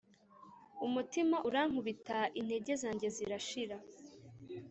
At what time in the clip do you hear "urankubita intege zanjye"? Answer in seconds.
1.47-3.07